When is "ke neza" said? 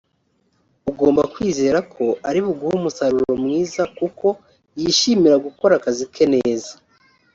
6.13-6.71